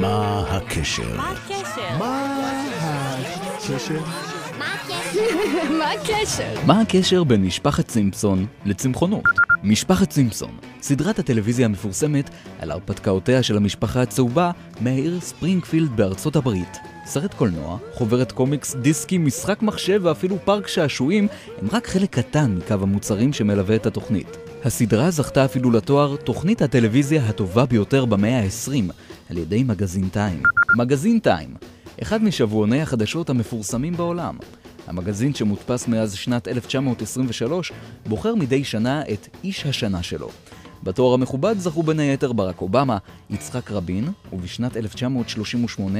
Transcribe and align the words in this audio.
מה 0.00 0.44
הקשר? 0.50 1.16
מה 1.16 1.30
הקשר? 1.30 1.98
מה 1.98 2.34
הקשר? 3.56 4.00
מה 5.78 5.90
הקשר? 5.92 6.60
מה 6.66 6.80
הקשר 6.80 7.24
בין 7.24 7.44
משפחת 7.44 7.90
סימפסון 7.90 8.46
לצמחונות? 8.64 9.24
משפחת 9.62 10.12
סימפסון, 10.12 10.56
סדרת 10.82 11.18
הטלוויזיה 11.18 11.66
המפורסמת 11.66 12.30
על 12.58 12.70
הרפתקאותיה 12.70 13.42
של 13.42 13.56
המשפחה 13.56 14.02
הצהובה 14.02 14.50
מהעיר 14.80 15.20
ספרינגפילד 15.20 15.96
בארצות 15.96 16.36
הברית. 16.36 16.78
סרט 17.06 17.34
קולנוע, 17.34 17.78
חוברת 17.92 18.32
קומיקס, 18.32 18.74
דיסקים, 18.74 19.26
משחק 19.26 19.62
מחשב 19.62 20.00
ואפילו 20.04 20.36
פארק 20.44 20.68
שעשועים 20.68 21.28
הם 21.62 21.68
רק 21.72 21.86
חלק 21.86 22.10
קטן 22.10 22.58
מקו 22.58 22.74
המוצרים 22.74 23.32
שמלווה 23.32 23.76
את 23.76 23.86
התוכנית. 23.86 24.36
הסדרה 24.64 25.10
זכתה 25.10 25.44
אפילו 25.44 25.70
לתואר 25.70 26.16
תוכנית 26.16 26.62
הטלוויזיה 26.62 27.26
הטובה 27.26 27.66
ביותר 27.66 28.04
במאה 28.04 28.40
ה-20 28.40 28.92
על 29.30 29.38
ידי 29.38 29.62
מגזין 29.62 30.08
טיים. 30.08 30.42
מגזין 30.78 31.18
טיים, 31.18 31.54
אחד 32.02 32.22
משבועוני 32.22 32.82
החדשות 32.82 33.30
המפורסמים 33.30 33.96
בעולם. 33.96 34.36
המגזין 34.90 35.34
שמודפס 35.34 35.88
מאז 35.88 36.14
שנת 36.14 36.48
1923 36.48 37.72
בוחר 38.06 38.34
מדי 38.34 38.64
שנה 38.64 39.02
את 39.02 39.28
איש 39.44 39.66
השנה 39.66 40.02
שלו. 40.02 40.28
בתואר 40.82 41.14
המכובד 41.14 41.54
זכו 41.58 41.82
בין 41.82 42.00
היתר 42.00 42.32
ברק 42.32 42.60
אובמה, 42.60 42.98
יצחק 43.30 43.70
רבין, 43.70 44.08
ובשנת 44.32 44.76
1938 44.76 45.98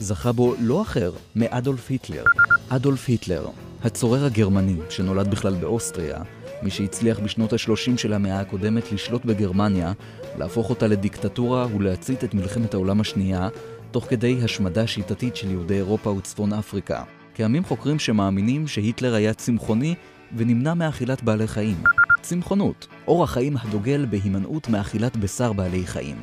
זכה 0.00 0.32
בו 0.32 0.54
לא 0.60 0.82
אחר 0.82 1.12
מאדולף 1.36 1.90
היטלר. 1.90 2.24
אדולף 2.68 3.08
היטלר, 3.08 3.48
הצורר 3.84 4.24
הגרמני 4.24 4.76
שנולד 4.90 5.30
בכלל 5.30 5.54
באוסטריה, 5.54 6.22
מי 6.62 6.70
שהצליח 6.70 7.18
בשנות 7.18 7.52
ה-30 7.52 7.96
של 7.96 8.12
המאה 8.12 8.40
הקודמת 8.40 8.92
לשלוט 8.92 9.24
בגרמניה, 9.24 9.92
להפוך 10.38 10.70
אותה 10.70 10.86
לדיקטטורה 10.86 11.66
ולהצית 11.76 12.24
את 12.24 12.34
מלחמת 12.34 12.74
העולם 12.74 13.00
השנייה, 13.00 13.48
תוך 13.90 14.06
כדי 14.08 14.38
השמדה 14.44 14.86
שיטתית 14.86 15.36
של 15.36 15.50
יהודי 15.50 15.74
אירופה 15.74 16.10
וצפון 16.10 16.52
אפריקה. 16.52 17.02
קיימים 17.40 17.64
חוקרים 17.64 17.98
שמאמינים 17.98 18.66
שהיטלר 18.68 19.14
היה 19.14 19.34
צמחוני 19.34 19.94
ונמנע 20.36 20.74
מאכילת 20.74 21.22
בעלי 21.22 21.46
חיים. 21.46 21.76
צמחונות, 22.22 22.86
אורח 23.08 23.30
חיים 23.32 23.56
הדוגל 23.56 24.06
בהימנעות 24.10 24.68
מאכילת 24.68 25.16
בשר 25.16 25.52
בעלי 25.52 25.86
חיים. 25.86 26.16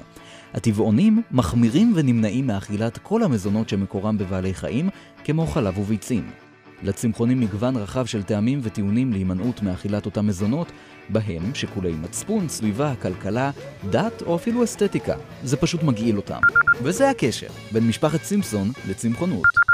הטבעונים 0.53 1.21
מחמירים 1.31 1.93
ונמנעים 1.95 2.47
מאכילת 2.47 2.97
כל 2.97 3.23
המזונות 3.23 3.69
שמקורם 3.69 4.17
בבעלי 4.17 4.53
חיים, 4.53 4.89
כמו 5.23 5.47
חלב 5.47 5.77
וביצים. 5.77 6.29
לצמחונים 6.83 7.39
מגוון 7.39 7.75
רחב 7.75 8.05
של 8.05 8.23
טעמים 8.23 8.59
וטיעונים 8.63 9.13
להימנעות 9.13 9.63
מאכילת 9.63 10.05
אותם 10.05 10.27
מזונות, 10.27 10.71
בהם 11.09 11.55
שיקולי 11.55 11.91
מצפון, 11.91 12.49
סביבה, 12.49 12.93
כלכלה, 13.01 13.51
דת 13.89 14.21
או 14.21 14.35
אפילו 14.35 14.63
אסתטיקה. 14.63 15.15
זה 15.43 15.57
פשוט 15.57 15.83
מגעיל 15.83 16.17
אותם. 16.17 16.39
וזה 16.83 17.09
הקשר 17.09 17.49
בין 17.71 17.87
משפחת 17.87 18.23
סימפסון 18.23 18.71
לצמחונות. 18.89 19.66